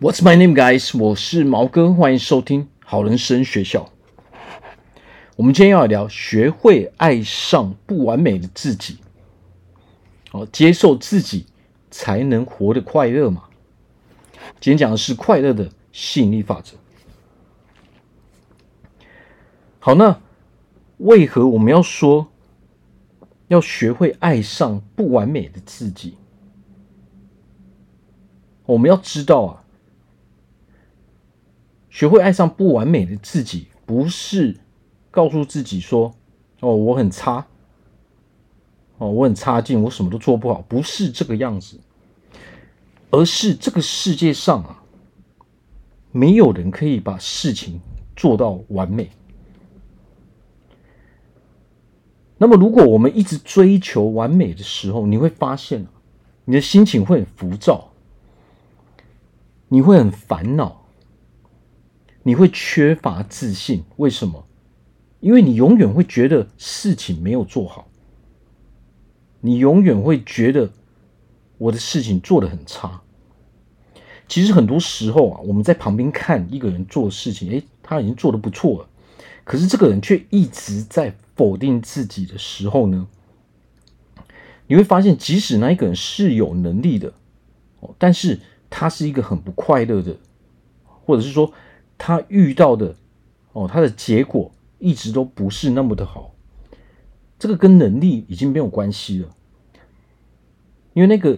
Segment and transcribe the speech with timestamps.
[0.00, 0.96] What's my name, guys？
[0.96, 3.90] 我是毛哥，欢迎收听好人生学校。
[5.34, 8.98] 我们今天要聊学会爱上不完美的自己，
[10.30, 11.46] 哦，接受自己
[11.90, 13.48] 才能活得快乐嘛。
[14.60, 16.76] 今天讲的是快乐的吸引力法则。
[19.80, 20.20] 好，那
[20.98, 22.28] 为何我们要说
[23.48, 26.14] 要学会爱上不完美的自己？
[28.64, 29.64] 我们要知道啊。
[31.98, 34.56] 学会爱上不完美的自己，不是
[35.10, 36.14] 告诉自己说
[36.62, 37.44] ：“哦，我很差，
[38.98, 41.76] 哦，我很差劲，我什么都做不好。”不是这个样子，
[43.10, 44.80] 而是这个世界上啊，
[46.12, 47.80] 没有人可以把事情
[48.14, 49.10] 做到完美。
[52.36, 55.84] 那么，如果我们一直追求完美的时候，你会发现，
[56.44, 57.90] 你的心情会很浮躁，
[59.66, 60.84] 你会很烦恼。
[62.28, 64.44] 你会缺乏自信，为什么？
[65.20, 67.88] 因为你永远会觉得事情没有做好，
[69.40, 70.70] 你永远会觉得
[71.56, 73.00] 我的事情做得很差。
[74.28, 78.88] 其实很多时候啊，我们在旁边看一个人做事情，诶，他已经做得不错了，
[79.42, 83.08] 可是这个人却一直在否定自己的时候呢，
[84.66, 87.14] 你会发现，即使那一个人是有能力的，
[87.96, 90.14] 但是他是一个很不快乐的，
[91.06, 91.50] 或者是说。
[91.98, 92.94] 他遇到的
[93.52, 96.34] 哦，他的结果一直都不是那么的好，
[97.38, 99.28] 这个跟能力已经没有关系了，
[100.94, 101.36] 因为那个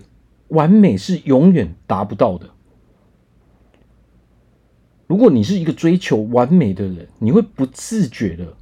[0.49, 2.51] 完美是永远达不到的。
[5.07, 8.55] 如果你是一个追求完美的人，你会不自觉的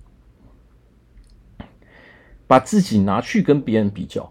[2.46, 4.30] 把自己拿去跟别人比较，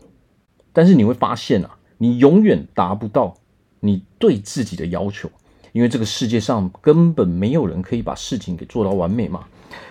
[0.74, 3.38] 但是你会发现啊，你永远达不到
[3.82, 5.30] 你对自己的要求。
[5.78, 9.48] 因为这个世界上根本没有人可以把事情给做到完美嘛，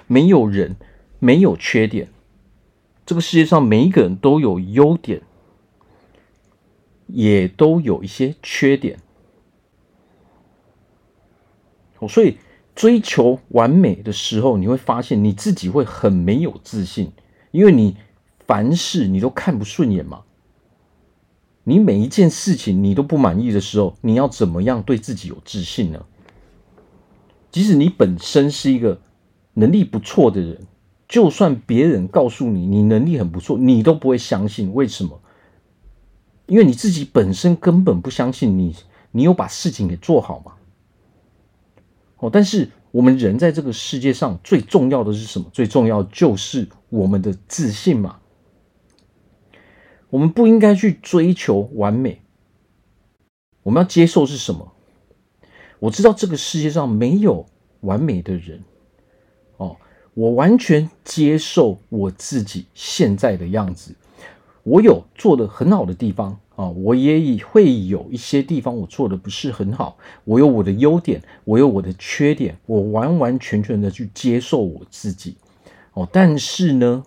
[0.09, 0.75] 没有人
[1.21, 2.09] 没有缺点，
[3.07, 5.23] 这个世界上每一个人都有优点，
[7.07, 8.99] 也都有一些缺点。
[12.09, 12.37] 所以
[12.75, 17.13] 追求完美的时候，你会发现你自己会很没有自信，
[17.53, 17.97] 因为你
[18.45, 20.25] 凡事你都看不顺眼嘛。
[21.69, 26.05] 你每一件事情你都不满意的时候，你要怎么样对自己有自信呢？
[27.51, 29.01] 即使你本身是一个
[29.55, 30.65] 能力不错的人，
[31.09, 34.73] 就算别人告诉你你能力很不错，你都不会相信。
[34.75, 35.21] 为什么？
[36.47, 38.73] 因为你自己本身根本不相信你，
[39.11, 40.53] 你有把事情给做好吗？
[42.19, 45.47] 哦，但是我们人在这个世界上最重要的是什么？
[45.53, 48.21] 最重要就是我们的自信嘛。
[50.11, 52.21] 我们不应该去追求完美，
[53.65, 54.73] 我们要接受是什么？
[55.79, 57.45] 我知道这个世界上没有
[57.81, 58.63] 完美的人，
[59.57, 59.77] 哦，
[60.15, 63.95] 我完全接受我自己现在的样子。
[64.63, 69.99] 我有做的很好的地方啊，我也会有一些地方我做的不是很好。
[70.25, 75.37] 我有我的优点，我有我的缺点，我完完全全的去接受我自己。
[75.93, 77.05] 哦，但是呢，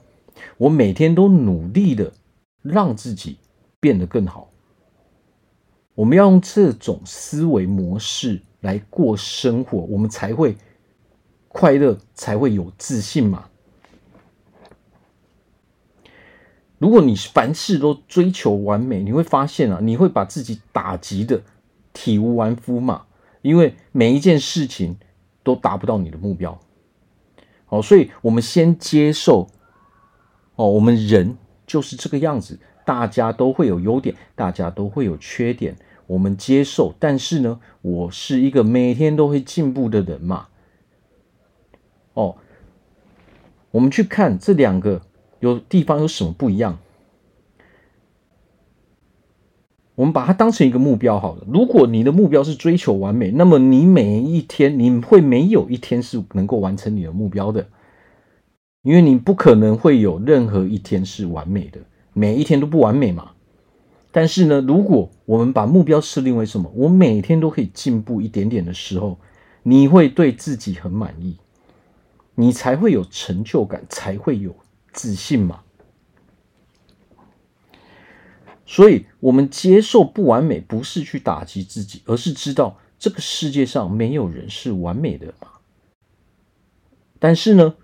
[0.57, 2.13] 我每天都努力的。
[2.61, 3.37] 让自己
[3.79, 4.49] 变得更好，
[5.95, 10.57] 我们要用这种思维模式来过生活，我们才会
[11.47, 13.49] 快乐，才会有自信嘛。
[16.77, 21.41] 如果你凡事都追求完美，你会发现啊，你会把自己打击的
[21.93, 23.05] 体无完肤嘛，
[23.41, 24.97] 因为每一件事情
[25.43, 26.59] 都达不到你的目标。
[27.65, 29.47] 好，所以我们先接受
[30.55, 31.37] 哦，我们人。
[31.69, 35.75] 就是这个样子，大家都会有优点，大家都会有缺点，
[36.07, 36.95] 我们接受。
[36.97, 40.47] 但是呢，我是一个每天都会进步的人嘛。
[42.15, 42.37] 哦，
[43.69, 45.03] 我们去看这两个
[45.39, 46.79] 有地方有什么不一样？
[49.93, 51.43] 我们把它当成一个目标好了。
[51.45, 57.67] 如果你的目标是追求完美，那么你每一天你会没有一天是能够完成你的目标的。
[58.89, 61.79] 因为你不可能会有任何一天是完美的，
[62.11, 63.33] 每一天都不完美嘛。
[64.11, 69.19] 但是呢，如果我们把目标设定为什么，我每天都可以进步一点点的时候，
[69.61, 71.37] 你会对自己很满意，
[72.33, 74.55] 你才会有成就感，才会有
[74.91, 75.59] 自信嘛。
[78.65, 85.47] 所以，我们接受不完美，不是去打击自己，而是知道这个世界上没有人是完美的嘛。
[87.19, 87.75] 但是呢，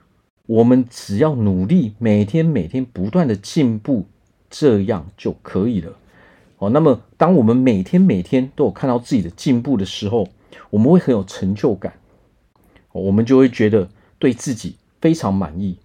[0.48, 4.06] 我们只要努力，每天每天不断的进步，
[4.50, 5.98] 这样就可以了。
[6.58, 10.28] 哦，那么当我们每天每天都有看到自己的进步的时候，
[10.70, 11.94] 我们会很有成就感，
[12.92, 13.90] 我们就会觉得
[14.20, 15.78] 对自己非常满意，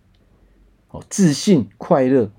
[0.90, 2.30] 哦，自信、快乐，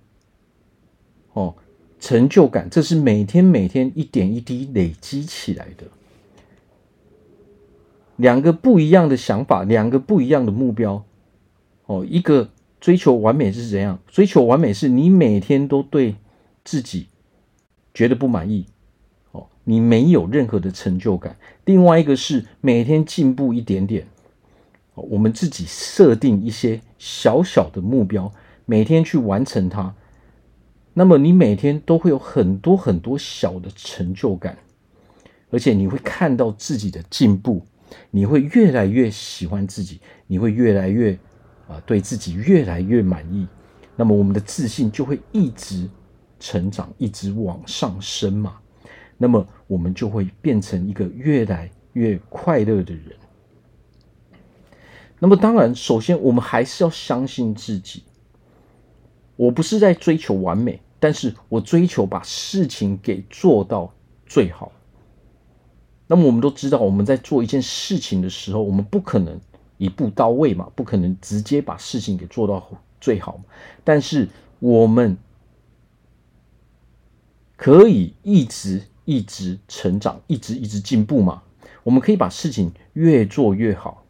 [1.34, 1.56] 哦，
[2.00, 5.86] 成就感，这是每天每天一点一滴累积起来的。
[8.16, 11.04] 两个不一样的想法，两个不一样的目标，
[11.92, 12.50] 哦，一个
[12.80, 14.00] 追求完美是怎样？
[14.08, 16.16] 追求完美是你每天都对
[16.64, 17.08] 自己
[17.94, 18.66] 觉得不满意，
[19.32, 21.36] 哦，你没有任何的成就感。
[21.66, 24.08] 另外一个是每天进步一点点，
[24.96, 28.32] 我们自己设定一些小小的目标，
[28.66, 29.94] 每天去完成它。
[30.94, 34.58] 那么你每天都会有很多很多小的成就感，
[35.50, 37.66] 而且你会看到自己的进步，
[38.12, 41.20] 你会越来越喜欢自己，你会越来越
[41.72, 43.48] 啊对自己越来越满意。
[43.96, 45.90] 那么我们的自信就会一直
[46.40, 48.58] 成长，一直往上升嘛。
[49.18, 53.16] 那么我们就会变成一个越来越快乐的人。
[55.20, 58.04] 那么当然，首先我们还是要相信自己。
[59.36, 63.94] 我不是在追求完美，但是我追求把事情给做到
[64.26, 64.72] 最好。
[66.08, 69.40] 那么我们都知道，我们在做一件事情的时候，我们不可能
[69.82, 72.70] 一步到位嘛，不可能直接把事情给做到
[73.00, 73.42] 最好。
[73.84, 74.30] 但是
[74.60, 75.18] 我们
[77.58, 81.42] 可以一直一直成长，一直一直进步嘛。
[81.82, 84.06] 我们可以把事情越做越好，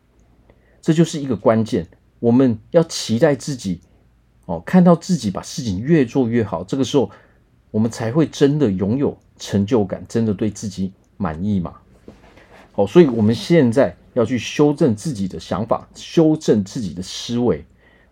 [0.82, 1.88] 这就是一个关键。
[2.20, 3.80] 我们要期待自己。
[4.48, 7.10] 哦，看到自己把事情越做越好，这个时候
[7.70, 11.76] 我们才会真的拥有成就感，真的对自己满意嘛？
[12.74, 17.66] 好，所以我们现在要去修正自己的想法，修正自己的思维，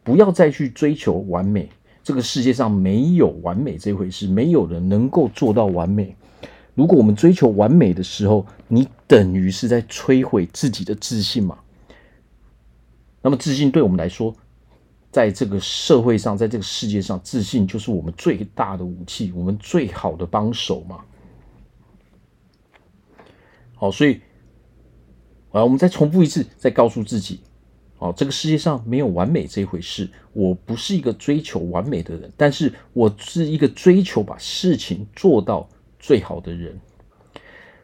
[0.04, 1.69] 不要再去追求完美。
[2.04, 6.16] 这个世界上没有完美这回事，没有人能够做到完美。
[6.74, 11.60] 如果我们追求完美的时候，你等于是在摧毁自己的自信嘛？
[13.22, 14.34] 那么自信对我们来说，
[15.12, 21.02] 在这个社会上，在这个世界上，自信就是我们最大的武器，我们最好的帮手嘛。
[23.75, 24.22] 好，所以
[25.51, 27.40] 啊，我们再重复一次，再告诉自己：
[27.98, 30.10] 哦，这个世界上没有完美这一回事。
[30.34, 35.68] 我不是一个追求完美的人，但是我是一个追求把事情做到
[36.00, 36.80] 最好的人。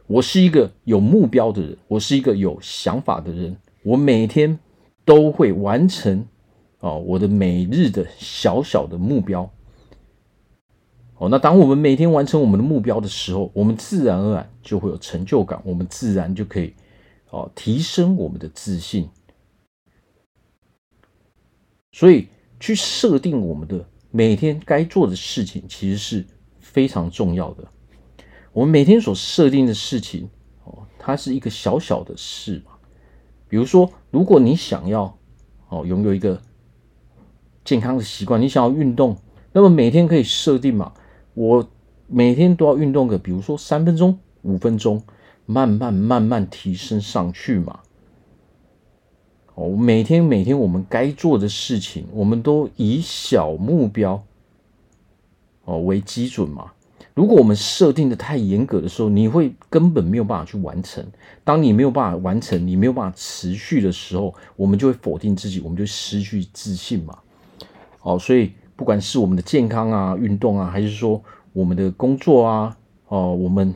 [0.08, 3.58] 我是一个有目标的人，我是一个有想法的人。
[3.84, 4.60] 我每天
[5.04, 6.26] 都会完成。
[6.82, 9.50] 哦，我的每日的小小的目标。
[11.18, 16.76] 哦，那当我们每天完成我们的目标的时候，我们自然而然就会有成就感，我们自然就可以
[17.36, 19.10] 哦提升我们的自信。
[21.92, 22.28] 所以，
[22.60, 26.26] 去设定我们的每天该做的事情，其实是
[26.60, 27.68] 非常重要的。
[28.54, 30.30] 我们每天所设定的事情，
[30.64, 32.72] 哦，它是一个小小的事嘛。
[33.50, 35.18] 比如说，如果你想要
[35.68, 36.42] 哦拥有一个
[37.66, 39.18] 健康的习惯，你想要运动，
[39.52, 40.94] 那么每天可以设定嘛？
[41.34, 41.70] 我
[42.08, 45.02] 每天都要运动个，比如说三分钟、五分钟，
[45.46, 47.80] 慢慢慢慢提升上去嘛。
[49.56, 54.22] 哦，每天每天我们该做的事情，我们都以小目标
[55.64, 56.72] 哦为基准嘛。
[57.14, 61.06] 如果我们设定的太严格的时候，你会根本没有办法去完成。
[61.46, 67.18] 当你没有办法完成，你没有办法持续的时候，我们就会否定自己，我们就失去自信嘛。
[68.02, 71.24] 哦，所以不管是我们的健康啊、运动啊，还是说
[71.54, 73.74] 我们的工作啊，哦，我们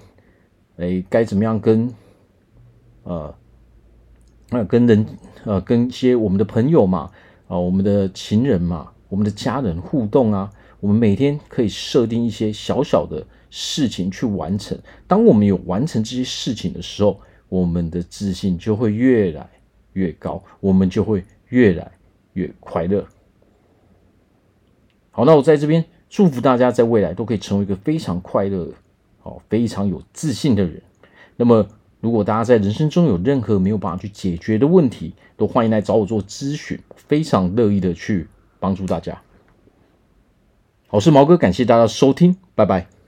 [0.79, 1.93] 诶该怎么样跟
[3.03, 3.33] 呃
[4.49, 5.05] 那跟人
[5.45, 7.11] 呃跟一些我们的朋友嘛，
[7.47, 14.77] 啊，我们的情人嘛，我们的家人互动啊，我们每天可以设定一些小小的事情去完成。
[15.05, 19.49] 当我们有完成这些事情的时候，我们的自信就会越来
[19.93, 21.91] 越高，我们就会越来
[22.33, 23.05] 越快乐。
[25.11, 28.71] 好，那我在这边祝福大家，在未来都可以成为一个非常快乐、
[29.29, 30.81] 哦、非常有自信的人。
[31.37, 31.65] 那么，
[32.01, 38.27] 如果大家在人生中有任何没有办法去解决的问题，都欢迎来找我做咨询，非常乐意的去
[38.59, 39.21] 帮助大家。
[40.89, 42.98] 我是毛哥，感谢大家收听，拜拜。